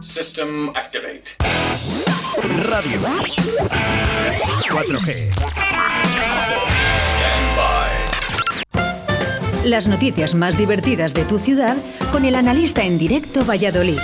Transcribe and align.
System 0.00 0.68
activate. 0.70 1.36
Radio 2.62 3.00
4G. 4.70 5.32
Stand 5.32 5.56
by. 7.56 7.90
Las 9.68 9.88
noticias 9.88 10.34
más 10.34 10.56
divertidas 10.56 11.14
de 11.14 11.24
tu 11.24 11.40
ciudad 11.40 11.76
con 12.12 12.24
el 12.24 12.36
analista 12.36 12.84
en 12.84 12.96
directo 12.96 13.44
Valladolid. 13.44 13.98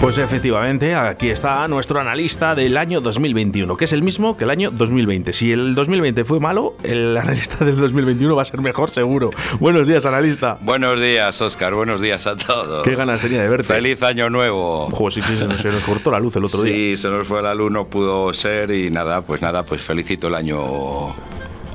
Pues 0.00 0.18
efectivamente, 0.18 0.94
aquí 0.94 1.30
está 1.30 1.66
nuestro 1.68 1.98
analista 1.98 2.54
del 2.54 2.76
año 2.76 3.00
2021, 3.00 3.76
que 3.76 3.86
es 3.86 3.92
el 3.92 4.02
mismo 4.02 4.36
que 4.36 4.44
el 4.44 4.50
año 4.50 4.70
2020. 4.70 5.32
Si 5.32 5.50
el 5.50 5.74
2020 5.74 6.24
fue 6.24 6.38
malo, 6.38 6.76
el 6.84 7.16
analista 7.16 7.64
del 7.64 7.76
2021 7.76 8.36
va 8.36 8.42
a 8.42 8.44
ser 8.44 8.60
mejor 8.60 8.90
seguro. 8.90 9.30
Buenos 9.58 9.88
días, 9.88 10.04
analista. 10.06 10.58
Buenos 10.60 11.00
días, 11.00 11.40
Oscar. 11.40 11.74
Buenos 11.74 12.00
días 12.02 12.26
a 12.26 12.36
todos. 12.36 12.84
Qué 12.84 12.94
ganas 12.94 13.20
tenía 13.22 13.42
de 13.42 13.48
verte. 13.48 13.64
Feliz 13.72 14.00
año 14.02 14.28
nuevo. 14.30 14.88
Joder, 14.92 15.12
sí, 15.14 15.22
sí, 15.26 15.36
se 15.36 15.48
nos, 15.48 15.60
se 15.62 15.70
nos 15.72 15.82
cortó 15.82 16.10
la 16.12 16.20
luz 16.20 16.36
el 16.36 16.44
otro 16.44 16.62
día. 16.62 16.72
Sí, 16.74 16.96
se 16.98 17.08
nos 17.08 17.26
fue 17.26 17.42
la 17.42 17.54
luz, 17.54 17.72
no 17.72 17.86
pudo 17.88 18.32
ser 18.34 18.70
y 18.70 18.90
nada, 18.90 19.22
pues 19.22 19.40
nada, 19.42 19.64
pues 19.64 19.80
felicito 19.82 20.28
el 20.28 20.34
año 20.36 20.60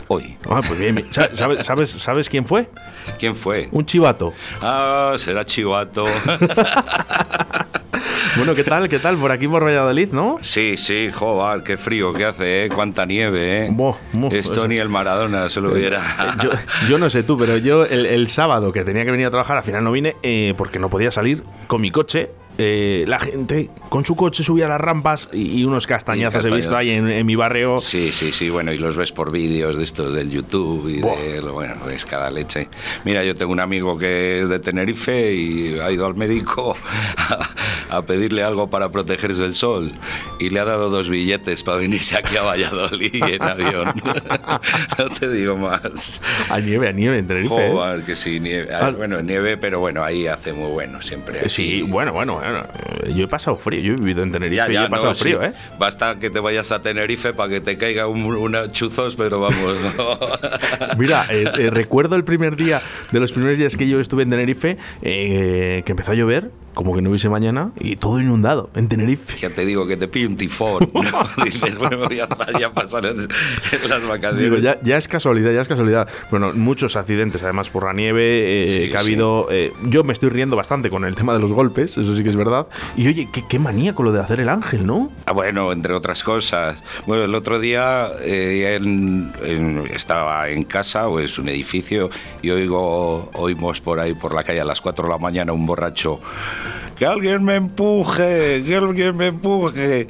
hoy. 0.08 0.38
Ah, 0.49 0.62
pues 0.66 0.80
bien, 0.80 0.94
bien. 0.96 1.08
Sa- 1.12 1.34
¿Sabes, 1.34 1.66
sabes, 1.66 1.90
sabes 1.90 2.30
quién 2.30 2.46
fue? 2.46 2.70
¿Quién 3.20 3.35
fue? 3.35 3.68
Un 3.72 3.85
chivato. 3.85 4.32
Ah, 4.62 5.16
será 5.18 5.44
Chivato. 5.44 6.05
Bueno, 8.38 8.55
¿qué 8.55 8.63
tal? 8.63 8.88
¿Qué 8.88 8.99
tal? 8.99 9.17
Por 9.17 9.31
aquí 9.31 9.48
por 9.48 9.63
Valladolid, 9.66 10.09
¿no? 10.13 10.38
sí, 10.41 10.77
sí, 10.77 11.09
joder, 11.13 11.63
qué 11.63 11.77
frío 11.77 12.13
que 12.13 12.26
hace, 12.26 12.66
¿eh? 12.66 12.70
Cuánta 12.70 13.05
nieve, 13.05 13.66
¿eh? 13.66 13.70
Buah, 13.71 13.98
buah, 14.13 14.31
Esto 14.34 14.54
eso. 14.54 14.67
ni 14.67 14.77
el 14.77 14.88
Maradona 14.90 15.49
se 15.49 15.59
lo 15.59 15.71
hubiera. 15.73 16.02
Yo, 16.41 16.49
yo 16.88 16.98
no 16.98 17.09
sé 17.09 17.23
tú, 17.23 17.38
pero 17.38 17.57
yo 17.57 17.84
el, 17.85 18.05
el 18.05 18.27
sábado 18.30 18.71
que 18.71 18.84
tenía 18.84 19.04
que 19.04 19.12
venir 19.12 19.27
a 19.27 19.31
trabajar, 19.31 19.57
al 19.57 19.63
final 19.63 19.84
no 19.84 19.91
vine 19.91 20.16
eh, 20.23 20.54
porque 20.57 20.80
no 20.80 20.90
podía 20.90 21.12
salir 21.12 21.44
con 21.67 21.81
mi 21.81 21.91
coche. 21.91 22.30
Eh, 22.64 23.06
la 23.08 23.18
gente 23.18 23.72
con 23.90 24.06
su 24.06 24.16
coche 24.16 24.44
subía 24.44 24.68
las 24.68 24.80
rampas 24.80 25.30
y, 25.34 25.62
y 25.62 25.66
unos 25.66 25.88
castañazos 25.88 26.46
Y 26.46 26.48
he 26.48 26.52
visto 26.55 26.77
ahí 26.77 26.91
en, 26.91 27.10
en 27.10 27.26
mi 27.26 27.35
barrio. 27.35 27.80
Sí, 27.80 28.12
sí, 28.12 28.32
sí, 28.32 28.52
bueno, 28.52 28.72
y 28.72 28.77
los 28.77 28.96
ves 28.96 29.12
por 29.12 29.32
vídeos 29.32 29.76
de 29.80 29.84
estos 29.84 30.13
del 30.13 30.30
YouTube 30.30 30.88
y 30.88 31.02
de, 31.02 31.41
bueno, 31.41 31.74
es 31.90 32.05
cada 32.05 32.30
leche. 32.30 32.70
Mira, 33.04 33.24
yo 33.24 33.35
tengo 33.35 33.52
un 33.52 33.60
amigo 33.60 33.98
que 33.98 34.41
es 34.41 34.50
de 34.50 34.60
Tenerife 34.60 35.34
y 35.34 35.80
ha 35.80 35.91
ido 35.91 36.05
al 36.05 36.13
médico 36.13 36.77
a, 37.18 37.50
a 37.98 38.02
pedirle 38.04 38.44
algo 38.44 38.70
para 38.70 38.91
protegerse 38.91 39.41
del 39.41 39.55
sol 39.55 39.91
y 40.42 40.50
le 40.50 40.60
ha 40.60 40.66
dado 40.66 40.90
dos 40.90 41.08
billetes 41.08 41.64
para 41.64 41.78
venirse 41.78 42.18
aquí 42.18 42.36
a 42.36 42.42
Valladolid 42.42 43.24
en 43.24 43.42
avión. 43.44 43.94
no 44.98 45.10
te 45.10 45.30
digo 45.32 45.56
más. 45.56 46.20
A 46.50 46.60
nieve, 46.60 46.88
a 46.88 46.92
nieve 46.92 47.20
en 47.20 47.28
Tenerife. 47.28 47.68
¿eh? 47.68 47.72
Joder, 47.72 48.04
que 48.04 48.16
sí, 48.16 48.40
nieve. 48.40 48.74
Ah. 48.74 48.90
Bueno, 48.96 49.22
nieve, 49.22 49.58
pero 49.58 49.80
bueno, 49.80 50.04
ahí 50.04 50.26
hace 50.28 50.52
muy 50.54 50.72
bueno 50.72 51.02
siempre. 51.02 51.48
Sí, 51.48 51.84
bueno, 51.84 52.12
bueno, 52.14 52.36
bueno. 52.36 52.66
Eh, 53.04 53.14
Yo 53.14 53.26
he 53.26 53.28
pasado 53.28 53.56
frío, 53.58 53.82
yo 53.82 53.94
he 53.94 53.98
vivido 53.98 54.24
en 54.24 54.32
Tenerife 54.32 54.56
Ya, 54.58 54.70
y 54.70 54.74
ya, 54.74 54.86
he 54.86 54.90
pasado 54.90 55.10
no, 55.12 55.16
sí. 55.16 55.22
frío, 55.24 55.44
¿eh? 55.44 55.54
Basta 55.78 56.18
que 56.18 56.30
te 56.30 56.40
vayas 56.40 56.72
a 56.72 56.82
Tenerife 56.82 57.34
para 57.34 57.50
que 57.50 57.62
te 57.62 57.78
caiga 57.78 58.08
un, 58.08 58.24
una 58.26 58.72
chuzos, 58.72 59.16
pero 59.16 59.40
vamos, 59.40 59.78
no. 59.98 60.18
Mira, 60.98 61.28
eh, 61.30 61.46
eh, 61.58 61.70
recuerdo 61.70 62.16
el 62.16 62.24
primer 62.24 62.56
día, 62.56 62.82
de 63.12 63.20
los 63.20 63.32
primeros 63.32 63.58
días 63.58 63.78
que 63.78 63.88
yo 63.88 64.00
estuve 64.00 64.24
en 64.24 64.30
Tenerife, 64.31 64.78
eh, 65.03 65.84
que 65.86 65.92
empezó 65.92 66.12
a 66.12 66.16
llover, 66.16 66.52
como 66.74 66.96
que 66.96 67.02
no 67.02 67.09
hubiese 67.09 67.30
mañana, 67.30 67.72
y 67.80 67.96
todo 67.97 68.19
inundado 68.19 68.69
en 68.75 68.88
Tenerife. 68.88 69.38
Ya 69.38 69.50
te 69.50 69.66
digo 69.66 69.88
que 69.88 69.97
te 69.97 70.08
pille 70.08 70.31
un 70.31 70.38
tifón. 70.38 70.90
¿no? 70.94 71.44
Dices, 71.46 71.78
bueno, 71.78 72.09
ya, 72.09 72.28
ya 72.59 72.74
pasaron 72.74 73.16
las 73.90 74.03
vacaciones. 74.07 74.41
Digo, 74.44 74.57
ya, 74.57 74.78
ya 74.81 74.97
es 74.97 75.07
casualidad, 75.07 75.51
ya 75.51 75.62
es 75.62 75.68
casualidad. 75.68 76.07
Bueno, 76.29 76.51
muchos 76.53 76.96
accidentes 76.96 77.44
además 77.44 77.69
por 77.69 77.85
la 77.85 77.94
nieve 77.94 78.22
eh, 78.23 78.84
Sí, 78.85 78.90
que 78.90 78.97
ha 78.97 79.01
sí. 79.01 79.07
habido. 79.07 79.47
eh, 79.51 79.73
yo 79.84 80.03
me 80.03 80.13
estoy 80.13 80.29
riendo 80.29 80.56
bastante 80.56 80.90
con 80.90 81.06
el 81.06 81.16
tema 81.16 81.34
de 81.34 81.40
los 81.40 81.53
golpes, 81.53 81.97
eso 81.97 82.16
sí 82.16 82.23
que 82.23 82.29
es 82.29 82.35
verdad. 82.35 82.68
Y 82.96 83.07
oye, 83.07 83.28
qué, 83.31 83.44
qué 83.47 83.59
manía 83.59 83.94
con 83.94 84.06
lo 84.06 84.12
de 84.12 84.19
hacer 84.19 84.40
el 84.40 84.50
ángel, 84.50 84.85
¿no? 84.85 85.12
Ah, 85.25 85.31
bueno, 85.34 85.72
entre 85.72 85.94
otras 85.94 86.23
cosas. 86.23 86.81
Bueno, 87.06 87.23
el 87.25 87.35
otro 87.35 87.59
día 87.59 88.09
eh, 88.23 88.75
en- 88.79 89.34
en- 89.44 89.88
estaba 89.94 90.50
en 90.50 90.63
casa, 90.63 91.07
o 91.07 91.19
es 91.19 91.38
un 91.38 91.50
edificio, 91.50 92.09
y 92.41 92.50
oigo, 92.51 93.29
oímos 93.33 93.81
por 93.81 94.00
ahí, 94.00 94.13
por 94.13 94.33
la 94.33 94.44
calle 94.44 94.61
a 94.61 94.66
las 94.66 94.81
4 94.81 95.06
de 95.06 95.11
la 95.11 95.17
mañana, 95.17 95.53
un 95.53 95.66
borracho. 95.66 96.19
Que 97.01 97.07
alguien 97.07 97.44
me 97.44 97.56
empuje, 97.56 98.62
que 98.63 98.75
alguien 98.75 99.17
me 99.17 99.25
empuje. 99.25 100.07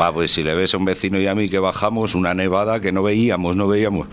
Va, 0.00 0.10
pues 0.10 0.32
si 0.32 0.42
le 0.42 0.54
ves 0.54 0.72
a 0.72 0.78
un 0.78 0.86
vecino 0.86 1.20
y 1.20 1.26
a 1.26 1.34
mí 1.34 1.50
que 1.50 1.58
bajamos 1.58 2.14
una 2.14 2.32
nevada 2.32 2.80
que 2.80 2.92
no 2.92 3.02
veíamos, 3.02 3.56
no 3.56 3.68
veíamos. 3.68 4.08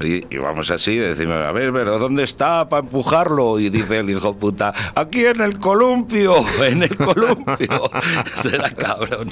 Y, 0.00 0.24
y 0.34 0.38
vamos 0.38 0.72
así, 0.72 0.96
decimos, 0.96 1.36
a 1.36 1.52
ver, 1.52 1.72
pero 1.72 2.00
¿dónde 2.00 2.24
está 2.24 2.68
para 2.68 2.82
empujarlo? 2.82 3.60
Y 3.60 3.70
dice 3.70 3.98
el 3.98 4.10
hijo 4.10 4.34
puta, 4.34 4.74
aquí 4.96 5.24
en 5.24 5.40
el 5.40 5.60
columpio, 5.60 6.44
en 6.66 6.82
el 6.82 6.96
columpio. 6.96 7.90
Será 8.42 8.70
cabrón. 8.70 9.28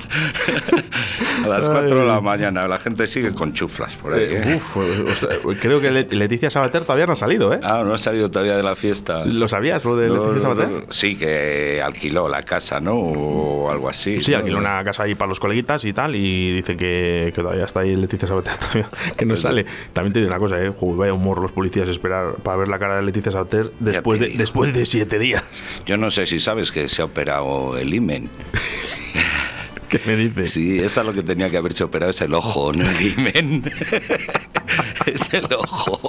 A 1.45 1.49
las 1.49 1.69
4 1.69 1.99
de 1.99 2.07
la 2.07 2.21
mañana, 2.21 2.69
la 2.69 2.79
gente 2.79 3.09
sigue 3.09 3.33
con 3.35 3.55
chuflas 3.55 3.97
por 3.97 4.15
ahí. 4.15 4.21
Eh, 4.23 4.43
¿eh? 4.53 4.55
uf, 4.57 4.77
ostras, 5.11 5.39
creo 5.61 5.81
que 5.81 5.91
Let- 5.91 6.13
Leticia 6.13 6.49
Sabater 6.51 6.83
todavía 6.83 7.07
no 7.07 7.15
ha 7.15 7.17
salido, 7.17 7.53
¿eh? 7.53 7.59
Ah, 7.65 7.83
no 7.85 7.93
ha 7.95 7.99
salido 7.99 8.31
todavía 8.31 8.57
de 8.57 8.63
la 8.63 8.77
fiesta. 8.77 9.25
¿Lo 9.25 9.49
sabías, 9.49 9.85
lo 9.85 9.97
de 9.97 10.09
No, 10.09 10.15
Leticia 10.29 10.35
no, 10.35 10.41
Sabater? 10.55 10.69
no. 10.87 10.93
Sí, 10.93 11.17
que 11.17 11.83
alquiló 11.85 12.29
la 12.29 12.36
casa, 12.43 12.81
¿no? 12.81 12.95
O 12.95 13.71
algo 13.71 13.89
así. 13.89 14.21
Sí, 14.21 14.33
¿no? 14.33 14.39
alquiló 14.39 14.59
una 14.59 14.83
casa 14.85 15.05
ahí 15.05 15.15
para 15.15 15.29
los 15.29 15.41
coleguitas 15.41 15.85
y 15.85 15.93
tal, 15.93 16.15
y 16.15 16.53
dice 16.53 16.77
que, 16.77 17.33
que 17.35 17.43
todavía 17.43 17.65
está 17.65 17.81
ahí 17.81 17.97
Leticia 17.97 18.29
Sabater, 18.29 18.57
todavía, 18.61 18.89
que 19.17 19.25
no 19.25 19.35
Pues 19.35 19.43
sale. 19.43 19.67
También 19.93 20.13
te 20.13 20.21
digo 20.21 20.31
una 20.31 20.39
cosa, 20.39 20.63
¿eh? 20.63 20.71
Joder, 20.71 20.97
vaya 20.97 21.13
humor 21.13 21.41
los 21.41 21.53
policías 21.53 21.89
esperar 21.89 22.35
para 22.37 22.57
ver 22.57 22.69
la 22.69 22.79
cara 22.79 22.97
de 22.97 23.03
Leticia 23.03 23.33
Sabater 23.33 23.73
después 23.81 24.21
de, 24.21 24.29
después 24.31 24.75
de 24.75 24.87
siete 24.87 25.19
días. 25.19 25.63
Yo 25.87 25.97
no 25.97 26.11
sé 26.11 26.27
si 26.27 26.41
sabes 26.41 26.73
que 26.73 26.89
se 26.89 27.03
ha 27.03 27.05
operado 27.07 27.77
el 27.77 27.93
imen. 27.93 28.31
¿Qué 29.89 30.01
me 30.05 30.17
dices? 30.17 30.53
Sí, 30.53 30.79
esa 30.81 31.03
es 31.03 31.07
lo 31.07 31.13
que 31.13 31.23
tenía 31.23 31.49
que 31.49 31.57
haberse 31.57 31.85
operado, 31.85 32.11
es 32.11 32.21
el 32.21 32.35
ojo, 32.35 32.73
no 32.73 32.85
el 32.89 33.19
imen. 33.19 33.73
es 35.07 35.33
el 35.33 35.47
ojo. 35.55 36.01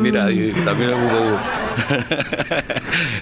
Mira, 0.00 0.30
y 0.30 0.52
también 0.64 0.90
hubo... 0.94 1.38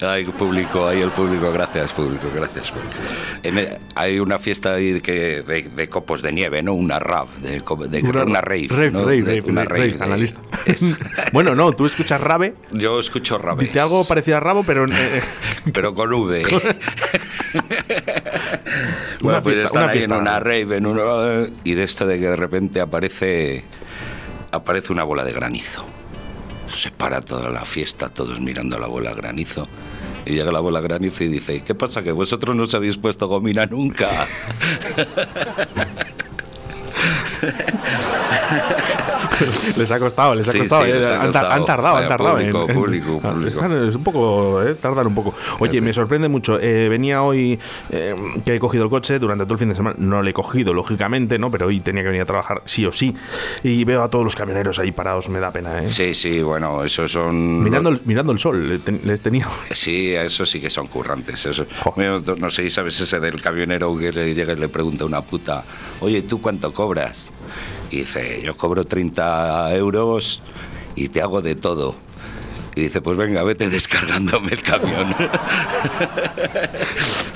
Ay, 0.09 0.25
público, 0.25 0.87
ahí 0.89 1.01
el 1.03 1.11
público, 1.11 1.53
gracias 1.53 1.93
público, 1.93 2.29
gracias. 2.35 2.71
público. 2.71 2.95
En 3.43 3.59
el- 3.59 3.79
hay 3.95 4.19
una 4.19 4.39
fiesta 4.39 4.75
ahí 4.75 5.01
que, 5.01 5.43
de, 5.43 5.63
de 5.75 5.89
copos 5.89 6.23
de 6.23 6.33
nieve, 6.33 6.63
¿no? 6.63 6.75
Una 6.75 6.99
rave, 6.99 7.29
de, 7.43 7.51
de- 7.51 8.03
una, 8.03 8.41
rave. 8.41 8.67
Rave, 8.71 8.91
¿no? 8.91 9.01
rave, 9.05 9.23
De- 9.23 9.41
una 9.43 9.65
rave, 9.65 9.97
analista. 10.01 10.41
bueno, 11.33 11.55
no, 11.55 11.73
tú 11.73 11.87
escuchas 11.87 12.21
rave, 12.21 12.55
yo 12.73 12.99
escucho 13.01 13.39
rave. 13.39 13.65
dice 13.65 13.81
algo 13.81 14.05
parecido 14.07 14.37
a 14.37 14.41
rabo, 14.41 14.65
pero... 14.65 14.87
eh, 14.87 15.23
pero 15.73 15.95
con 15.95 16.13
V. 16.13 16.45
Una 16.45 16.61
bueno, 19.27 19.43
pues 19.43 19.57
fiesta, 19.57 19.67
están 19.67 19.83
una 19.85 19.93
ahí 19.93 19.99
fiesta. 19.99 20.15
en 20.15 20.21
una 20.21 20.41
rave, 20.41 20.77
en 20.77 20.87
una- 20.87 21.49
y 21.65 21.75
de 21.75 21.85
esto 21.85 22.07
de 22.07 22.19
que 22.19 22.27
de 22.29 22.37
repente 22.37 22.81
aparece, 22.81 23.65
aparece 24.53 24.93
una 24.93 25.05
bola 25.05 25.25
de 25.25 25.33
granizo. 25.33 25.85
Se 26.77 26.91
para 26.91 27.21
toda 27.21 27.51
la 27.51 27.65
fiesta, 27.65 28.09
todos 28.09 28.41
mirando 28.41 28.77
a 28.77 28.81
la 28.81 28.87
bola 28.87 29.11
de 29.11 29.17
granizo. 29.17 29.69
Y 30.25 30.33
llega 30.33 30.51
la 30.51 30.59
bola 30.61 30.81
de 30.81 30.89
granizo 30.89 31.23
y 31.23 31.29
dice, 31.29 31.63
¿qué 31.63 31.75
pasa? 31.77 32.03
Que 32.03 32.11
vosotros 32.11 32.57
no 32.57 32.65
os 32.65 32.75
habéis 32.75 32.97
puesto 32.99 33.29
gomina 33.29 33.67
nunca. 33.67 34.09
les 39.77 39.91
ha 39.91 39.99
costado, 39.99 40.35
les 40.35 40.49
ha 40.49 40.53
Sí, 40.53 40.59
costado. 40.59 40.85
sí, 40.85 40.91
eh, 40.91 40.95
les 40.97 41.07
han, 41.09 41.19
tar- 41.19 41.25
costado. 41.27 41.53
han 41.53 41.65
tardado, 41.65 41.97
han 41.97 42.09
tardado. 42.09 42.37
público, 42.37 42.63
en- 42.65 42.71
en- 42.71 42.77
público, 42.77 43.21
público. 43.33 43.49
Están- 43.49 43.89
es 43.89 43.95
un 43.95 44.05
poco, 44.05 44.63
eh, 44.63 44.75
tardan 44.75 45.07
un 45.09 45.15
poco. 45.15 45.35
Oye, 45.59 45.81
me 45.81 45.93
sorprende 45.93 46.29
mucho. 46.29 46.59
eh, 46.61 46.89
venía 46.89 47.23
hoy 47.23 47.59
eh, 47.91 48.15
que 48.45 48.55
he 48.55 48.59
cogido 48.59 48.85
el 48.85 48.91
coche 48.91 49.19
durante 49.19 49.45
todo 49.45 49.55
el 49.55 49.59
fin 49.59 49.69
de 49.69 49.75
semana. 49.75 49.97
No 49.99 50.23
lo 50.23 50.29
he 50.29 50.33
cogido, 50.33 50.73
lógicamente, 50.73 51.39
¿no? 51.39 51.51
Pero 51.51 51.67
hoy 51.67 51.81
tenía 51.81 52.03
que 52.03 52.09
venir 52.09 52.23
a 52.23 52.27
trabajar 52.27 52.63
sí 52.65 52.87
o 52.87 52.93
sí. 52.93 53.15
Y 53.63 53.85
veo 53.85 54.03
a 54.03 54.09
todos 54.09 54.25
los 54.25 54.37
camioneros 54.37 54.79
ahí 54.79 54.93
parados, 54.93 55.29
me 55.29 55.41
da 55.41 55.51
pena, 55.53 55.83
¿eh? 55.83 55.89
Sí, 55.89 56.15
sí, 56.15 56.43
bueno, 56.43 56.85
esos 56.85 57.11
son... 57.13 57.63
Mirando, 57.63 57.91
el, 57.91 58.01
mirando 58.05 58.33
el 58.33 58.39
sol, 58.39 58.81
les 59.05 59.21
tenía. 59.21 59.47
Sí, 59.73 60.15
eso 60.15 60.47
sí 60.47 60.61
que 60.61 60.71
son 60.71 60.87
currantes. 60.87 61.45
Eso. 61.47 61.67
Bueno, 61.95 62.21
No 62.39 62.51
sé 62.51 62.63
si 62.63 62.71
sabes 62.71 62.99
ese 63.01 63.21
del 63.21 63.41
camionero 63.41 63.97
que 63.97 64.13
le 64.13 64.35
llega 64.35 64.53
y 64.53 64.57
le 64.57 64.69
pregunta 64.69 65.05
a 65.05 65.07
una 65.07 65.21
puta, 65.23 65.65
oye, 66.01 66.23
¿tú 66.23 66.41
cuánto 66.41 66.73
cobras? 66.73 67.26
Y 67.91 67.99
dice, 67.99 68.41
yo 68.43 68.57
cobro 68.57 68.85
30 68.85 69.75
euros 69.75 70.43
y 70.95 71.09
te 71.09 71.23
hago 71.23 71.41
de 71.43 71.55
todo. 71.55 71.95
Y 72.75 72.83
dice, 72.83 73.01
pues 73.01 73.17
venga, 73.17 73.43
vete 73.43 73.71
descargándome 73.71 74.53
el 74.53 74.63
camión. 74.63 75.15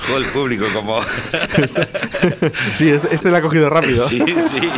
Jo, 0.07 0.17
el 0.17 0.25
público 0.25 0.65
como... 0.73 0.99
Sí, 2.73 2.89
este, 2.89 3.15
este 3.15 3.29
lo 3.31 3.37
ha 3.37 3.41
cogido 3.41 3.69
rápido. 3.69 4.07
sí, 4.07 4.19
sí, 4.25 4.35
sí. 4.49 4.69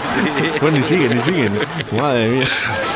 Bueno, 0.61 0.77
ni 0.79 0.85
siguen, 0.85 1.15
ni 1.15 1.21
siguen. 1.21 1.59
Madre 1.91 2.29
mía. 2.29 2.47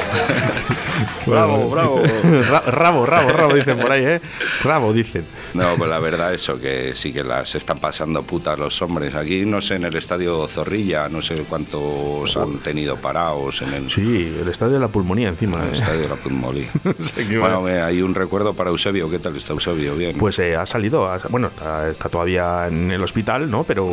bravo, 1.25 1.69
bravo. 1.69 2.01
Ra- 2.49 2.61
rabo, 2.61 3.05
rabo, 3.05 3.29
rabo, 3.29 3.53
dicen 3.53 3.77
por 3.79 3.91
ahí, 3.91 4.03
¿eh? 4.05 4.21
Rabo, 4.63 4.93
dicen. 4.93 5.25
No, 5.53 5.75
pues 5.77 5.89
la 5.89 5.99
verdad 5.99 6.33
eso, 6.33 6.59
que 6.59 6.91
sí 6.95 7.11
que 7.13 7.23
las 7.23 7.55
están 7.55 7.79
pasando 7.79 8.23
putas 8.23 8.57
los 8.57 8.81
hombres. 8.81 9.15
Aquí, 9.15 9.45
no 9.45 9.61
sé, 9.61 9.75
en 9.75 9.85
el 9.85 9.95
estadio 9.95 10.47
Zorrilla, 10.47 11.09
no 11.09 11.21
sé 11.21 11.35
cuántos 11.47 12.35
han 12.37 12.59
tenido 12.59 12.95
parados 12.97 13.61
en 13.61 13.73
el, 13.73 13.89
Sí, 13.89 14.37
el 14.41 14.47
estadio 14.47 14.73
de 14.73 14.79
la 14.79 14.87
pulmonía 14.89 15.29
encima. 15.29 15.57
en 15.63 15.69
el 15.69 15.75
¿eh? 15.75 15.77
estadio 15.77 16.01
de 16.01 16.09
la 16.09 16.15
qué 17.29 17.37
bueno, 17.37 17.65
hay 17.65 18.01
un 18.01 18.13
recuerdo 18.15 18.53
para 18.53 18.69
Eusebio. 18.69 19.09
¿Qué 19.09 19.19
tal 19.19 19.35
está 19.35 19.53
Eusebio? 19.53 19.95
Bien. 19.95 20.17
Pues 20.17 20.39
eh, 20.39 20.55
ha 20.55 20.65
salido, 20.65 21.07
ha- 21.11 21.19
bueno, 21.29 21.47
está, 21.47 21.89
está 21.89 22.09
todavía 22.09 22.67
en 22.67 22.91
el 22.91 23.01
hospital, 23.03 23.49
¿no? 23.49 23.63
Pero 23.63 23.87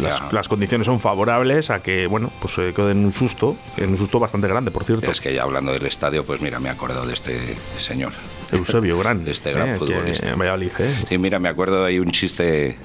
Ah, 0.00 0.28
las, 0.32 0.48
condiciones 0.48 0.86
son 0.86 1.00
favorables 1.00 1.70
a 1.70 1.80
que, 1.80 2.06
bueno, 2.06 2.30
pues 2.40 2.54
se 2.54 2.72
quede 2.74 2.92
en 2.92 3.04
un 3.04 3.12
susto, 3.12 3.56
en 3.76 3.90
un 3.90 3.96
susto 3.96 4.18
bastante 4.18 4.48
grande, 4.48 4.70
por 4.70 4.84
cierto. 4.84 5.10
es 5.10 5.20
que 5.20 5.29
ya 5.34 5.42
hablando 5.42 5.72
del 5.72 5.86
estadio, 5.86 6.24
pues 6.24 6.40
mira, 6.40 6.60
me 6.60 6.68
he 6.68 6.72
acordado 6.72 7.06
de 7.06 7.14
este 7.14 7.56
señor. 7.78 8.12
Eusebio 8.52 8.98
Gran. 8.98 9.24
De 9.24 9.32
este 9.32 9.52
gran 9.52 9.70
¿eh? 9.70 9.76
Futbolista. 9.76 10.34
Valladolid, 10.34 10.72
¿eh? 10.78 11.04
Sí, 11.08 11.18
mira, 11.18 11.38
me 11.38 11.48
acuerdo 11.48 11.84
hay 11.84 11.98
un 11.98 12.10
chiste 12.10 12.78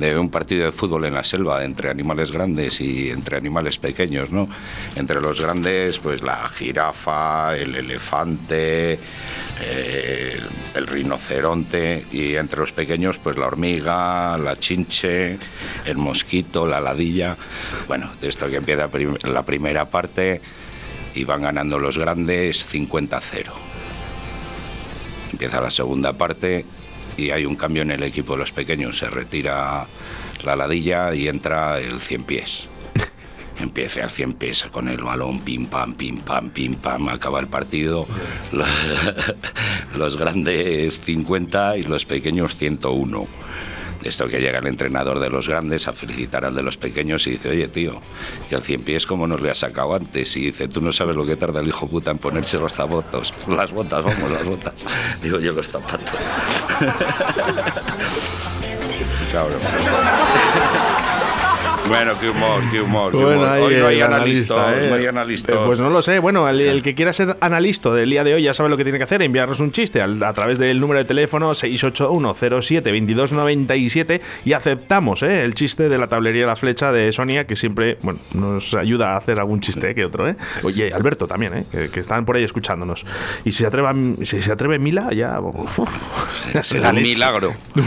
de 0.00 0.18
un 0.18 0.30
partido 0.30 0.64
de 0.64 0.72
fútbol 0.72 1.04
en 1.04 1.14
la 1.14 1.24
selva 1.24 1.62
entre 1.62 1.90
animales 1.90 2.32
grandes 2.32 2.80
y 2.80 3.10
entre 3.10 3.36
animales 3.36 3.78
pequeños, 3.78 4.30
¿no? 4.30 4.48
Entre 4.96 5.20
los 5.20 5.40
grandes, 5.40 5.98
pues 5.98 6.22
la 6.22 6.48
jirafa, 6.48 7.54
el 7.56 7.74
elefante, 7.74 8.98
eh, 9.60 10.40
el 10.74 10.86
rinoceronte 10.86 12.06
y 12.10 12.34
entre 12.36 12.60
los 12.60 12.72
pequeños, 12.72 13.18
pues 13.18 13.36
la 13.36 13.46
hormiga, 13.46 14.38
la 14.38 14.58
chinche, 14.58 15.38
el 15.84 15.98
mosquito, 15.98 16.66
la 16.66 16.80
ladilla. 16.80 17.36
Bueno, 17.86 18.10
de 18.20 18.28
esto 18.28 18.48
que 18.48 18.56
empieza 18.56 18.88
la 19.24 19.42
primera 19.42 19.90
parte 19.90 20.40
y 21.14 21.24
van 21.24 21.42
ganando 21.42 21.78
los 21.78 21.98
grandes 21.98 22.66
50-0. 22.72 23.46
Empieza 25.32 25.60
la 25.60 25.70
segunda 25.70 26.12
parte 26.12 26.64
y 27.16 27.30
hay 27.30 27.44
un 27.44 27.56
cambio 27.56 27.82
en 27.82 27.90
el 27.90 28.02
equipo 28.02 28.32
de 28.32 28.38
los 28.40 28.52
pequeños. 28.52 28.98
Se 28.98 29.08
retira 29.08 29.86
la 30.44 30.56
ladilla 30.56 31.14
y 31.14 31.28
entra 31.28 31.78
el 31.78 32.00
100 32.00 32.22
pies. 32.24 32.68
Empieza 33.60 34.02
al 34.02 34.10
100 34.10 34.34
pies 34.34 34.64
con 34.72 34.88
el 34.88 35.02
balón, 35.02 35.40
pim 35.40 35.66
pam, 35.66 35.94
pim 35.94 36.20
pam, 36.20 36.50
pim 36.50 36.74
pam, 36.76 37.08
acaba 37.08 37.40
el 37.40 37.46
partido. 37.46 38.06
Los, 38.52 38.68
los 39.94 40.16
grandes 40.16 41.00
50 41.00 41.78
y 41.78 41.82
los 41.84 42.04
pequeños 42.04 42.56
101. 42.56 43.26
Esto 44.02 44.28
que 44.28 44.40
llega 44.40 44.58
el 44.58 44.66
entrenador 44.66 45.20
de 45.20 45.28
los 45.28 45.48
grandes 45.48 45.86
a 45.86 45.92
felicitar 45.92 46.44
al 46.44 46.54
de 46.54 46.62
los 46.62 46.76
pequeños 46.76 47.26
y 47.26 47.32
dice, 47.32 47.50
oye 47.50 47.68
tío, 47.68 48.00
¿y 48.50 48.54
al 48.54 48.62
100 48.62 48.82
pies 48.82 49.06
cómo 49.06 49.26
nos 49.26 49.40
le 49.40 49.50
has 49.50 49.58
sacado 49.58 49.94
antes? 49.94 50.36
Y 50.36 50.46
dice, 50.46 50.68
tú 50.68 50.80
no 50.80 50.92
sabes 50.92 51.16
lo 51.16 51.26
que 51.26 51.36
tarda 51.36 51.60
el 51.60 51.68
hijo 51.68 51.86
puta 51.86 52.10
en 52.10 52.18
ponerse 52.18 52.58
los 52.58 52.72
zapatos. 52.72 53.32
Las 53.46 53.72
botas, 53.72 54.04
vamos, 54.04 54.30
las 54.30 54.44
botas. 54.44 54.86
Digo 55.22 55.38
yo 55.38 55.52
los 55.52 55.68
zapatos. 55.68 56.10
Cabrón. 59.32 59.60
Bueno, 61.90 62.12
qué 62.20 62.30
humor, 62.30 62.62
qué 62.70 62.80
humor. 62.80 63.10
qué 63.10 63.16
Hoy 63.18 63.74
no 63.80 63.86
hay 63.88 64.00
analista, 64.00 64.80
¿eh? 64.80 64.86
no 64.88 64.94
hay 64.94 65.06
analistas. 65.06 65.56
Eh, 65.56 65.58
Pues 65.66 65.80
no 65.80 65.90
lo 65.90 66.00
sé. 66.02 66.20
Bueno, 66.20 66.48
el, 66.48 66.60
el 66.60 66.84
que 66.84 66.94
quiera 66.94 67.12
ser 67.12 67.36
analista 67.40 67.90
del 67.92 68.08
día 68.10 68.22
de 68.22 68.32
hoy 68.34 68.44
ya 68.44 68.54
sabe 68.54 68.68
lo 68.68 68.76
que 68.76 68.84
tiene 68.84 68.98
que 68.98 69.02
hacer: 69.04 69.22
enviarnos 69.22 69.58
un 69.58 69.72
chiste 69.72 70.00
al- 70.00 70.22
a, 70.22 70.32
través 70.32 70.60
del 70.60 70.78
número 70.78 70.98
de 71.00 71.04
teléfono 71.04 71.50
681072297 71.50 74.20
y 74.44 74.52
aceptamos 74.52 75.24
¿eh? 75.24 75.42
el 75.44 75.54
chiste 75.54 75.88
de 75.88 75.98
la 75.98 76.06
tablería 76.06 76.42
de 76.42 76.46
la 76.46 76.54
flecha 76.54 76.92
de 76.92 77.10
Sonia, 77.10 77.48
que 77.48 77.56
siempre 77.56 77.98
bueno, 78.02 78.20
nos 78.34 78.72
ayuda 78.74 79.14
a 79.14 79.16
hacer 79.16 79.40
algún 79.40 79.58
chiste 79.60 79.92
que 79.94 80.04
otro. 80.04 80.28
¿eh? 80.28 80.36
Oye, 80.62 80.92
Alberto 80.94 81.26
también, 81.26 81.54
¿eh? 81.54 81.64
que, 81.72 81.90
que 81.90 81.98
están 81.98 82.24
por 82.24 82.36
ahí 82.36 82.44
escuchándonos. 82.44 83.04
Y 83.44 83.50
si 83.50 83.58
se 83.58 83.66
atreve, 83.66 83.88
si 84.24 84.40
se 84.40 84.52
atreve 84.52 84.78
Mila, 84.78 85.08
ya. 85.12 85.40
uf, 85.40 85.80
Será 86.62 86.90
un 86.90 87.02
milagro. 87.02 87.52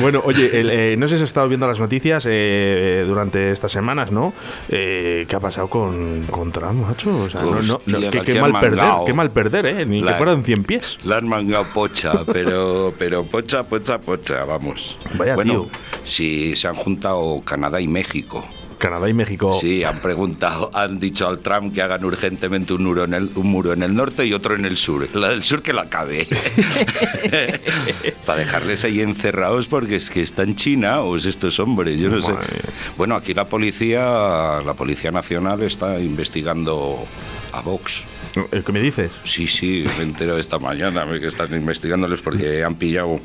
Bueno, 0.00 0.22
oye, 0.24 0.59
el, 0.60 0.70
eh, 0.70 0.96
no 0.96 1.08
sé 1.08 1.16
si 1.16 1.22
has 1.24 1.28
estado 1.28 1.48
viendo 1.48 1.66
las 1.66 1.80
noticias 1.80 2.26
eh, 2.28 3.04
durante 3.06 3.50
estas 3.52 3.72
semanas, 3.72 4.12
¿no? 4.12 4.32
Eh, 4.68 5.26
¿Qué 5.28 5.36
ha 5.36 5.40
pasado 5.40 5.68
con, 5.68 6.24
con 6.30 6.52
Trump, 6.52 6.86
macho? 6.86 7.16
O 7.24 7.30
sea, 7.30 7.42
no, 7.42 7.50
no, 7.62 7.80
no, 7.86 7.98
Hostia, 7.98 8.22
qué, 8.22 8.40
mal 8.40 8.52
perder, 8.60 8.84
qué 9.06 9.12
mal 9.14 9.30
perder, 9.30 9.66
¿eh? 9.66 9.86
Ni 9.86 10.00
La- 10.00 10.12
que 10.12 10.18
fueran 10.18 10.42
100 10.44 10.64
pies. 10.64 10.98
La 11.04 11.16
han 11.18 11.28
mangado 11.28 11.66
pocha, 11.74 12.24
pero, 12.32 12.94
pero 12.98 13.24
pocha, 13.24 13.62
pocha, 13.62 13.98
pocha, 13.98 14.44
vamos. 14.44 14.96
Vaya 15.14 15.34
bueno, 15.34 15.52
tío. 15.52 15.68
si 16.04 16.56
se 16.56 16.68
han 16.68 16.74
juntado 16.74 17.42
Canadá 17.44 17.80
y 17.80 17.88
México. 17.88 18.44
Canadá 18.80 19.08
y 19.08 19.14
México. 19.14 19.56
Sí, 19.60 19.84
han 19.84 20.00
preguntado, 20.00 20.72
han 20.74 20.98
dicho 20.98 21.28
al 21.28 21.38
Trump 21.38 21.72
que 21.72 21.82
hagan 21.82 22.04
urgentemente 22.04 22.72
un 22.72 22.82
muro 22.82 23.04
en 23.04 23.14
el, 23.14 23.30
un 23.36 23.46
muro 23.46 23.72
en 23.72 23.84
el 23.84 23.94
norte 23.94 24.26
y 24.26 24.32
otro 24.32 24.56
en 24.56 24.64
el 24.64 24.76
sur. 24.76 25.06
La 25.14 25.28
del 25.28 25.44
sur 25.44 25.62
que 25.62 25.72
la 25.72 25.82
acabe. 25.82 26.26
Para 28.26 28.40
dejarles 28.40 28.82
ahí 28.84 29.00
encerrados 29.00 29.68
porque 29.68 29.96
es 29.96 30.10
que 30.10 30.22
están 30.22 30.56
chinaos 30.56 31.26
estos 31.26 31.60
hombres, 31.60 32.00
yo 32.00 32.08
no 32.08 32.20
sé. 32.22 32.32
Madre. 32.32 32.62
Bueno, 32.96 33.14
aquí 33.14 33.34
la 33.34 33.44
policía, 33.44 34.60
la 34.64 34.74
Policía 34.74 35.12
Nacional 35.12 35.62
está 35.62 36.00
investigando 36.00 37.04
a 37.52 37.60
Vox. 37.60 38.04
¿El 38.52 38.62
que 38.62 38.72
me 38.72 38.80
dices? 38.80 39.10
Sí, 39.24 39.46
sí, 39.46 39.84
me 39.98 40.04
entero 40.04 40.38
esta 40.38 40.58
mañana 40.58 41.06
que 41.18 41.26
están 41.26 41.52
investigándoles 41.54 42.20
porque 42.20 42.62
han 42.62 42.76
pillado, 42.76 43.20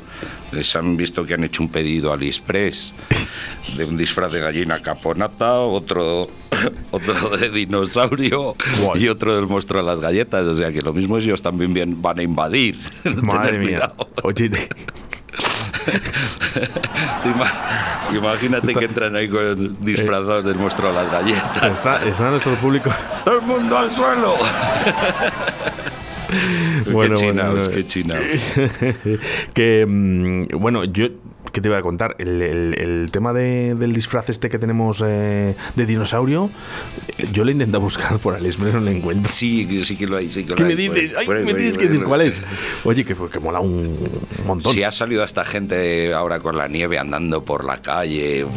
les 0.52 0.74
han 0.74 0.96
visto 0.96 1.24
que 1.24 1.34
han 1.34 1.44
hecho 1.44 1.62
un 1.62 1.68
pedido 1.68 2.10
a 2.10 2.14
AliExpress 2.14 2.92
de 3.76 3.84
un 3.84 3.96
disfraz 3.96 4.32
de 4.32 4.40
gallina 4.40 4.80
caponata, 4.80 5.60
otro, 5.60 6.30
otro 6.90 7.36
de 7.36 7.50
dinosaurio 7.50 8.56
y 8.94 9.08
otro 9.08 9.36
del 9.36 9.46
monstruo 9.46 9.80
de 9.80 9.86
las 9.86 10.00
galletas. 10.00 10.44
O 10.46 10.56
sea 10.56 10.72
que 10.72 10.80
lo 10.80 10.92
mismo 10.92 11.18
ellos 11.18 11.40
también 11.40 11.72
bien 11.72 12.02
van 12.02 12.18
a 12.18 12.22
invadir. 12.22 12.78
Madre 13.22 13.58
mía. 13.58 13.92
Oye, 14.22 14.50
Imagínate 18.14 18.74
que 18.74 18.84
entran 18.84 19.16
ahí 19.16 19.28
con 19.28 19.84
disfrazados 19.84 20.44
del 20.44 20.56
monstruo 20.56 20.88
de 20.88 20.94
las 20.94 21.12
galletas. 21.12 21.72
está, 21.72 22.04
está 22.04 22.30
nuestro 22.30 22.54
público. 22.56 22.90
¡Todo 23.24 23.38
el 23.38 23.42
mundo 23.42 23.78
al 23.78 23.90
suelo! 23.90 24.34
Bueno, 26.90 27.14
qué 27.14 27.20
chinaos, 27.20 27.54
bueno. 27.54 27.70
qué 27.70 27.86
chinaos. 27.86 28.24
que 29.54 29.86
mm, 29.86 30.46
bueno, 30.58 30.84
yo 30.84 31.08
¿qué 31.56 31.62
te 31.62 31.68
iba 31.68 31.78
a 31.78 31.82
contar? 31.82 32.16
El, 32.18 32.42
el- 32.42 32.74
el 32.78 33.10
tema 33.10 33.32
de- 33.32 33.74
del 33.74 33.94
disfraz 33.94 34.28
este 34.28 34.50
que 34.50 34.58
tenemos 34.58 35.02
eh, 35.02 35.56
de 35.74 35.86
dinosaurio, 35.86 36.50
yo 37.32 37.44
lo 37.46 37.50
intento 37.50 37.80
buscar 37.80 38.18
por 38.18 38.34
AliExpress, 38.34 38.74
no 38.74 38.80
lo 38.80 38.90
encuentro. 38.90 39.32
Sí, 39.32 39.82
sí 39.82 39.96
que 39.96 40.06
lo 40.06 40.18
hay, 40.18 40.28
sí 40.28 40.44
que 40.44 40.50
lo 40.50 40.56
¿Qué 40.56 40.64
hay. 40.64 40.68
me 40.68 40.76
dices? 40.76 41.12
Pues, 41.24 41.40
Ay, 41.40 41.46
me 41.46 41.54
tienes 41.54 41.78
que 41.78 41.88
decir 41.88 42.04
cuál 42.04 42.20
es. 42.20 42.42
Oye, 42.84 43.06
que, 43.06 43.14
que 43.14 43.40
mola 43.40 43.60
un 43.60 43.96
montón. 44.44 44.74
Si 44.74 44.82
ha 44.82 44.92
salido 44.92 45.24
esta 45.24 45.46
gente 45.46 46.12
ahora 46.12 46.40
con 46.40 46.58
la 46.58 46.68
nieve 46.68 46.98
andando 46.98 47.42
por 47.42 47.64
la 47.64 47.80
calle. 47.80 48.46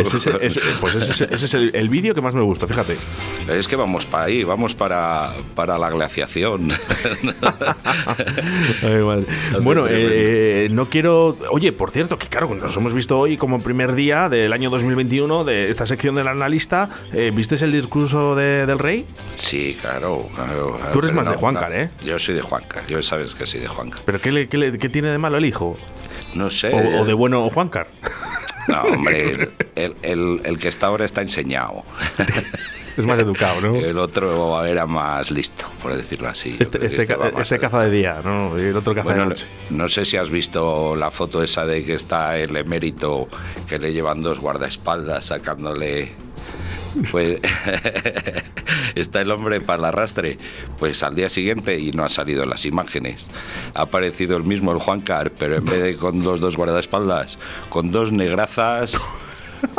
Es 0.00 0.14
ese- 0.14 0.38
ese- 0.40 0.60
pues 0.80 0.94
ese, 0.94 1.10
ese- 1.24 1.34
ese 1.34 1.46
es 1.46 1.54
el, 1.54 1.70
el 1.74 1.88
vídeo 1.88 2.14
que 2.14 2.20
más 2.20 2.34
me 2.34 2.42
gusta, 2.42 2.68
fíjate. 2.68 2.96
Es 3.48 3.66
que 3.66 3.74
vamos 3.74 4.06
para 4.06 4.24
ahí, 4.24 4.44
vamos 4.44 4.74
para, 4.76 5.32
para 5.56 5.76
la 5.76 5.90
glaciación. 5.90 6.70
Ay, 8.82 9.02
madre. 9.02 9.24
Bueno, 9.62 9.86
eh, 9.88 10.68
no 10.70 10.88
quiero. 10.88 11.36
Oye, 11.50 11.72
por 11.72 11.90
cierto, 11.90 12.18
que 12.18 12.27
claro, 12.30 12.54
nos 12.54 12.76
hemos 12.76 12.94
visto 12.94 13.18
hoy 13.18 13.36
como 13.36 13.60
primer 13.60 13.94
día 13.94 14.28
del 14.28 14.52
año 14.52 14.70
2021 14.70 15.44
de 15.44 15.70
esta 15.70 15.86
sección 15.86 16.14
del 16.14 16.28
analista. 16.28 16.88
Eh, 17.12 17.32
¿Viste 17.34 17.56
el 17.64 17.72
discurso 17.72 18.34
de- 18.34 18.66
del 18.66 18.78
rey? 18.78 19.06
Sí, 19.36 19.76
claro, 19.80 20.28
Tú 20.92 20.98
eres 21.00 21.12
más 21.12 21.26
de 21.28 21.36
Juancar, 21.36 21.72
¿eh? 21.72 21.90
Yo 22.04 22.18
soy 22.18 22.34
de 22.34 22.42
Juancar, 22.42 22.86
yo 22.86 23.02
sabes 23.02 23.34
que 23.34 23.46
soy 23.46 23.60
de 23.60 23.68
Juancar. 23.68 24.00
¿Pero 24.04 24.20
qué, 24.20 24.32
le- 24.32 24.48
qué 24.48 24.58
le- 24.58 24.78
qué 24.78 24.88
tiene 24.88 25.08
de 25.08 25.18
malo 25.18 25.36
el 25.38 25.44
hijo? 25.44 25.76
No 26.34 26.50
sé. 26.50 26.72
O, 26.74 27.02
o 27.02 27.04
de 27.04 27.12
bueno 27.14 27.48
Juancar. 27.50 27.88
No, 28.68 28.82
hombre, 28.82 29.48
el, 29.76 29.94
el- 30.02 30.42
el 30.44 30.58
que 30.58 30.68
está 30.68 30.88
ahora 30.88 31.06
está 31.06 31.22
enseñado. 31.22 31.84
Es 32.98 33.06
más 33.06 33.18
educado, 33.18 33.60
¿no? 33.60 33.76
El 33.76 33.96
otro 33.98 34.64
era 34.64 34.84
más 34.86 35.30
listo, 35.30 35.64
por 35.82 35.94
decirlo 35.94 36.28
así. 36.28 36.56
Este, 36.58 36.84
este, 36.84 37.06
ca- 37.06 37.16
este 37.38 37.54
a- 37.54 37.58
caza 37.58 37.82
de 37.84 37.90
día, 37.90 38.20
¿no? 38.24 38.58
Y 38.58 38.66
el 38.66 38.76
otro 38.76 38.94
caza 38.94 39.04
Bueno, 39.04 39.20
de 39.20 39.24
no, 39.24 39.28
noche. 39.30 39.46
no 39.70 39.88
sé 39.88 40.04
si 40.04 40.16
has 40.16 40.28
visto 40.30 40.96
la 40.96 41.10
foto 41.10 41.42
esa 41.42 41.64
de 41.64 41.84
que 41.84 41.94
está 41.94 42.36
el 42.38 42.54
emérito 42.56 43.28
que 43.68 43.78
le 43.78 43.92
llevan 43.92 44.22
dos 44.22 44.40
guardaespaldas 44.40 45.26
sacándole. 45.26 46.12
Pues 47.12 47.38
está 48.94 49.20
el 49.20 49.30
hombre 49.30 49.60
para 49.60 49.78
el 49.80 49.84
arrastre. 49.86 50.38
Pues 50.78 51.02
al 51.02 51.14
día 51.14 51.28
siguiente, 51.28 51.78
y 51.78 51.92
no 51.92 52.04
ha 52.04 52.08
salido 52.08 52.44
las 52.46 52.64
imágenes, 52.64 53.28
ha 53.74 53.82
aparecido 53.82 54.36
el 54.36 54.44
mismo, 54.44 54.72
el 54.72 54.78
Juan 54.78 55.00
Car, 55.02 55.30
pero 55.38 55.56
en 55.56 55.64
vez 55.64 55.82
de 55.82 55.96
con 55.96 56.22
los 56.24 56.40
dos 56.40 56.56
guardaespaldas, 56.56 57.38
con 57.68 57.90
dos 57.90 58.10
negrazas. 58.12 59.00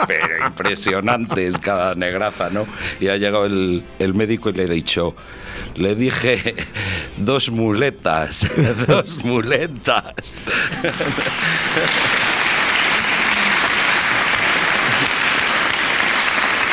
Pero 0.08 0.46
impresionantes 0.46 1.58
cada 1.58 1.96
negraza, 1.96 2.50
¿no? 2.50 2.66
Y 3.00 3.08
ha 3.08 3.18
llegado 3.18 3.46
el, 3.46 3.84
el 4.00 4.14
médico 4.14 4.50
y 4.50 4.54
le 4.54 4.64
he 4.64 4.70
dicho, 4.70 5.16
le 5.76 5.96
dije, 5.96 6.56
dos 7.18 7.50
muletas, 7.50 8.50
dos 8.88 9.24
muletas. 9.24 10.36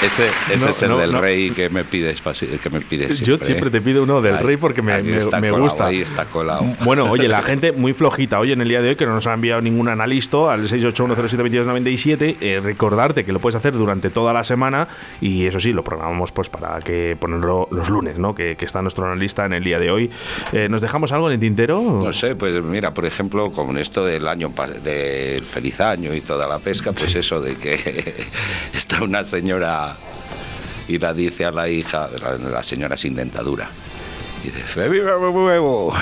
Ese, 0.06 0.26
ese 0.54 0.64
No, 0.64 0.70
es 0.70 0.82
el 0.82 0.88
no, 0.90 0.98
del 0.98 1.12
no. 1.12 1.20
rey 1.20 1.50
que 1.50 1.68
me 1.70 1.84
pides, 1.84 2.20
que 2.62 2.70
me 2.70 2.80
pides 2.80 3.20
Yo 3.20 3.38
siempre. 3.38 3.70
te 3.70 3.80
pido 3.80 4.02
uno 4.04 4.20
del 4.22 4.36
Ahí- 4.36 4.44
rey 4.44 4.56
porque 4.56 4.82
me, 4.82 5.02
me- 5.02 5.12
me 5.12 5.20
colado, 5.22 5.58
gusta. 5.58 5.86
Ahí 5.86 6.00
está 6.00 6.24
colado. 6.26 6.64
Bueno, 6.84 7.10
oye, 7.10 7.28
la 7.28 7.42
gente 7.42 7.72
muy 7.72 7.92
flojita 7.92 8.38
hoy 8.38 8.52
en 8.52 8.60
el 8.60 8.68
día 8.68 8.82
de 8.82 8.90
hoy, 8.90 8.96
que 8.96 9.06
no 9.06 9.14
nos 9.14 9.26
ha 9.26 9.34
enviado 9.34 9.60
ningún 9.62 9.88
analista 9.88 10.52
al 10.52 10.68
681072297. 10.68 12.36
Eh, 12.40 12.60
recordarte 12.62 13.24
que 13.24 13.32
lo 13.32 13.38
puedes 13.40 13.56
hacer 13.56 13.72
durante 13.74 14.10
toda 14.10 14.32
la 14.32 14.44
semana 14.44 14.88
y 15.20 15.46
eso 15.46 15.60
sí, 15.60 15.72
lo 15.72 15.82
programamos 15.84 16.32
pues 16.32 16.48
para 16.50 16.80
que 16.80 17.16
ponerlo 17.18 17.68
los 17.70 17.88
lunes, 17.88 18.18
¿no? 18.18 18.34
Que, 18.34 18.56
que 18.56 18.64
está 18.64 18.82
nuestro 18.82 19.06
analista 19.06 19.44
en 19.46 19.52
el 19.54 19.64
día 19.64 19.78
de 19.78 19.90
hoy. 19.90 20.10
Eh, 20.52 20.68
¿Nos 20.68 20.80
dejamos 20.80 21.12
algo 21.12 21.28
en 21.28 21.34
el 21.34 21.40
tintero? 21.40 21.80
No 21.82 22.12
sé, 22.12 22.34
pues 22.34 22.62
mira, 22.62 22.92
por 22.94 23.04
ejemplo, 23.06 23.50
con 23.50 23.76
esto 23.78 24.04
del 24.04 24.26
año 24.28 24.52
del 24.82 25.44
feliz 25.44 25.80
año 25.80 26.14
y 26.14 26.20
toda 26.20 26.46
la 26.48 26.58
pesca, 26.58 26.92
pues 26.92 27.14
eso 27.14 27.40
de 27.40 27.56
que 27.56 28.26
está 28.74 29.02
una 29.02 29.24
señora 29.24 29.95
y 30.88 30.98
la 30.98 31.12
dice 31.12 31.44
a 31.44 31.50
la 31.50 31.68
hija, 31.68 32.08
la, 32.38 32.62
señora 32.62 32.96
sin 32.96 33.14
dentadura. 33.14 33.68
Dice, 34.42 34.62
¡Feliz 34.62 35.02
año 35.02 35.30
nuevo! 35.32 35.92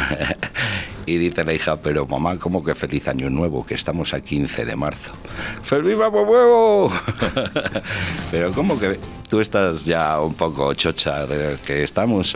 Y 1.06 1.18
dice 1.18 1.44
la 1.44 1.52
hija, 1.52 1.76
pero 1.76 2.06
mamá, 2.06 2.38
¿cómo 2.38 2.64
que 2.64 2.74
feliz 2.74 3.06
año 3.08 3.28
nuevo? 3.28 3.64
Que 3.66 3.74
estamos 3.74 4.14
a 4.14 4.22
15 4.22 4.64
de 4.64 4.74
marzo. 4.74 5.12
¡Feliz 5.62 6.00
año 6.00 6.24
nuevo! 6.24 6.90
Pero 8.30 8.52
¿cómo 8.52 8.78
que 8.78 8.98
tú 9.28 9.40
estás 9.40 9.84
ya 9.84 10.18
un 10.20 10.32
poco 10.32 10.72
chocha 10.72 11.26
de 11.26 11.58
que 11.58 11.84
estamos? 11.84 12.34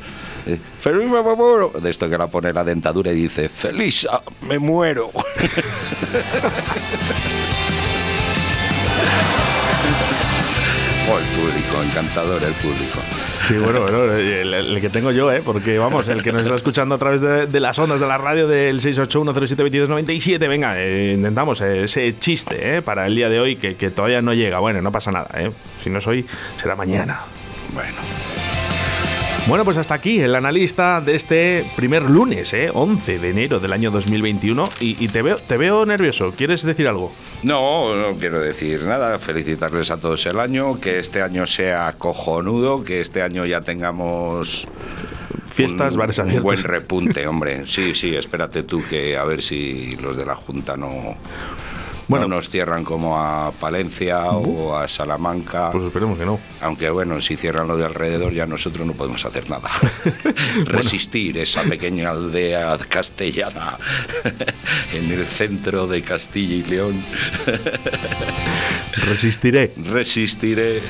¡Feliz 0.81 1.11
año 1.11 1.23
nuevo! 1.35 1.73
De 1.81 1.91
esto 1.91 2.11
que 2.11 2.19
la 2.19 2.27
pone 2.27 2.53
la 2.53 2.63
dentadura 2.63 3.11
y 3.11 3.23
dice, 3.23 3.49
¡Feliz! 3.49 4.07
a- 4.11 4.21
¡Me 4.43 4.59
muero! 4.59 5.13
Oh, 11.11 11.19
el 11.19 11.25
público, 11.25 11.83
encantador 11.83 12.43
el 12.45 12.53
público. 12.55 12.99
Sí, 13.47 13.55
bueno, 13.55 13.81
bueno, 13.81 14.13
el, 14.13 14.53
el 14.53 14.81
que 14.81 14.91
tengo 14.91 15.11
yo, 15.11 15.33
¿eh? 15.33 15.41
Porque 15.43 15.79
vamos, 15.79 16.07
el 16.09 16.23
que 16.23 16.33
nos 16.33 16.43
está 16.43 16.55
escuchando 16.55 16.97
a 16.97 16.99
través 16.99 17.23
de, 17.23 17.47
de 17.47 17.61
las 17.61 17.79
ondas 17.79 17.99
de 17.99 18.07
la 18.07 18.19
radio 18.19 18.47
del 18.47 18.81
681072297, 18.81 20.39
venga, 20.49 20.79
eh, 20.79 21.15
intentamos 21.15 21.63
eh, 21.63 21.85
ese 21.85 22.19
chiste, 22.19 22.77
¿eh? 22.77 22.83
Para 22.83 23.07
el 23.07 23.15
día 23.15 23.31
de 23.31 23.41
hoy 23.41 23.57
que, 23.57 23.77
que 23.77 23.91
todavía 23.91 24.21
no 24.21 24.35
llega. 24.35 24.59
Bueno, 24.59 24.83
no 24.83 24.93
pasa 24.93 25.11
nada, 25.11 25.31
¿eh? 25.35 25.51
Si 25.83 25.89
no 25.89 25.99
es 25.99 26.07
hoy, 26.07 26.27
será 26.61 26.77
mañana. 26.77 27.21
Bueno. 27.73 27.97
Bueno, 29.49 29.65
pues 29.65 29.79
hasta 29.79 29.95
aquí 29.95 30.21
el 30.21 30.35
analista 30.35 31.01
de 31.01 31.15
este 31.15 31.65
primer 31.75 32.03
lunes, 32.03 32.53
¿eh? 32.53 32.71
11 32.71 33.19
de 33.19 33.31
enero 33.31 33.61
del 33.61 33.73
año 33.73 33.91
2021. 33.91 34.69
Y, 34.79 35.03
y 35.03 35.09
te, 35.09 35.23
veo, 35.23 35.39
te 35.39 35.57
veo 35.57 35.87
nervioso. 35.87 36.35
¿Quieres 36.37 36.65
decir 36.65 36.87
algo? 36.87 37.13
No, 37.43 37.97
no 37.97 38.19
quiero 38.19 38.41
decir 38.41 38.83
nada. 38.83 39.19
Felicitarles 39.19 39.91
a 39.91 39.97
todos 39.97 40.27
el 40.27 40.39
año, 40.39 40.79
que 40.79 40.99
este 40.99 41.23
año 41.23 41.47
sea 41.47 41.95
cojonudo, 41.97 42.85
que 42.85 43.01
este 43.01 43.23
año 43.23 43.47
ya 43.47 43.63
tengamos 43.63 44.67
Fiestas, 45.51 45.95
un, 45.95 45.99
bares 45.99 46.19
un 46.19 46.43
buen 46.43 46.63
repunte, 46.63 47.27
hombre. 47.27 47.67
Sí, 47.67 47.95
sí, 47.95 48.15
espérate 48.15 48.65
tú 48.65 48.83
que 48.87 49.17
a 49.17 49.25
ver 49.25 49.41
si 49.41 49.97
los 49.97 50.15
de 50.19 50.27
la 50.27 50.35
Junta 50.35 50.77
no, 50.77 51.17
Bueno. 52.09 52.27
no 52.27 52.37
nos 52.37 52.49
cierran 52.49 52.85
como 52.85 53.19
a 53.19 53.53
Palencia 53.53 54.31
o 54.31 54.75
a 54.75 54.89
Salamanca. 54.89 55.71
Pues 55.71 55.85
esperemos 55.85 56.19
que 56.19 56.25
no. 56.25 56.41
Aunque 56.61 56.89
bueno, 56.91 57.21
si 57.21 57.37
cierran 57.37 57.69
lo 57.69 57.77
de 57.77 57.85
alrededor 57.85 58.33
ya 58.33 58.47
nosotros 58.47 58.87
no 58.87 58.95
podemos 58.95 59.25
hacer 59.25 59.49
nada. 59.51 59.69
Resistir 60.65 61.39
esa 61.39 61.63
pequeña 61.63 62.11
aldea 62.11 62.79
castellana 62.89 63.79
en 64.93 65.11
el 65.13 65.27
centro 65.27 65.87
de 65.87 66.03
Castilla 66.03 66.55
y 66.55 66.63
León. 66.63 67.05
Resistiré. 68.97 69.73
Resistiré. 69.77 70.81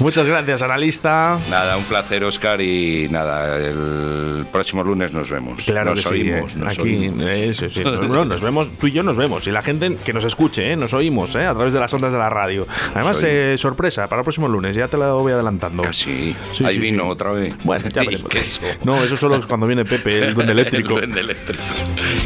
Muchas 0.00 0.26
gracias, 0.26 0.60
analista. 0.62 1.38
Nada, 1.48 1.76
un 1.76 1.84
placer, 1.84 2.24
Oscar, 2.24 2.60
y 2.60 3.08
nada, 3.10 3.56
el 3.58 4.44
próximo 4.52 4.82
lunes 4.82 5.12
nos 5.12 5.30
vemos. 5.30 5.62
Claro 5.64 5.94
nos 5.94 6.02
que 6.02 6.08
sí, 6.08 6.14
oímos, 6.32 6.54
eh. 6.54 6.58
nos 6.58 6.72
Aquí, 6.78 6.82
oímos. 6.96 7.22
eso 7.24 7.70
sí. 7.70 7.82
Bueno, 7.82 8.24
nos 8.24 8.42
vemos, 8.42 8.70
tú 8.78 8.88
y 8.88 8.92
yo 8.92 9.02
nos 9.02 9.16
vemos. 9.16 9.46
Y 9.46 9.50
la 9.50 9.62
gente 9.62 9.96
que 10.04 10.12
nos 10.12 10.24
escuche, 10.24 10.72
¿eh? 10.72 10.76
nos 10.76 10.92
oímos 10.92 11.34
¿eh? 11.36 11.46
a 11.46 11.54
través 11.54 11.72
de 11.72 11.80
las 11.80 11.92
ondas 11.94 12.12
de 12.12 12.18
la 12.18 12.28
radio. 12.28 12.66
Además, 12.94 13.16
oímos. 13.18 13.22
eh, 13.24 13.54
sorpresa 13.56 14.08
para 14.08 14.20
el 14.20 14.24
próximo 14.24 14.48
lunes, 14.48 14.76
ya 14.76 14.88
te 14.88 14.98
la 14.98 15.12
voy 15.12 15.32
adelantando. 15.32 15.84
Ah, 15.86 15.92
sí. 15.92 16.34
Sí, 16.52 16.64
Ahí 16.66 16.78
vino 16.78 17.08
otra 17.08 17.30
vez. 17.32 17.54
Bueno, 17.64 17.88
ya 17.88 18.02
veremos. 18.06 18.60
No, 18.84 19.02
eso 19.02 19.16
solo 19.16 19.36
es 19.36 19.46
cuando 19.46 19.66
viene 19.66 19.84
Pepe, 19.84 20.26
el 20.28 20.34
duende 20.34 20.52
eléctrico. 20.54 20.94
El 20.98 21.00
duende 21.12 21.20
eléctrico. 21.20 21.62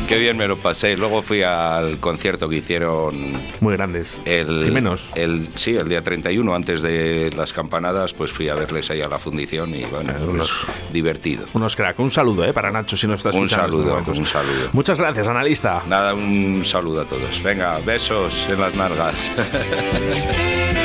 Qué 0.08 0.18
bien 0.18 0.36
me 0.36 0.48
lo 0.48 0.56
pasé. 0.56 0.96
Luego 0.96 1.22
fui 1.22 1.42
al 1.42 1.98
concierto 2.00 2.48
que 2.48 2.56
hicieron 2.56 3.34
Muy 3.60 3.74
grandes. 3.76 4.20
el, 4.24 4.64
Jimenos. 4.64 5.10
el 5.14 5.46
sí, 5.54 5.76
el 5.76 5.88
día 5.88 6.02
31 6.02 6.54
antes 6.54 6.82
de 6.82 7.30
las 7.36 7.52
campanadas, 7.68 8.14
pues 8.14 8.32
fui 8.32 8.48
a 8.48 8.54
verles 8.54 8.90
ahí 8.90 9.02
a 9.02 9.08
la 9.08 9.18
fundición 9.18 9.74
y 9.74 9.84
bueno, 9.84 10.12
pues, 10.16 10.28
unos- 10.28 10.66
divertido. 10.90 11.44
Unos 11.52 11.76
crack. 11.76 11.98
Un 11.98 12.10
saludo 12.10 12.44
¿eh? 12.44 12.52
para 12.54 12.70
Nacho 12.70 12.96
si 12.96 13.06
nos 13.06 13.20
está 13.24 13.28
Un 13.38 13.44
escuchando. 13.46 13.76
saludo, 13.78 14.02
un 14.06 14.26
saludo. 14.26 14.68
Muchas 14.72 14.98
gracias, 15.00 15.28
analista. 15.28 15.82
Nada, 15.86 16.14
un 16.14 16.64
saludo 16.64 17.02
a 17.02 17.04
todos. 17.04 17.42
Venga, 17.42 17.78
besos 17.84 18.46
en 18.48 18.60
las 18.60 18.74
nargas. 18.74 19.30